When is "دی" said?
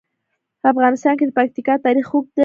2.35-2.39